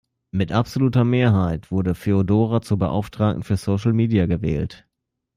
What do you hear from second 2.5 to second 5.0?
zur Beauftragten für Social Media gewählt.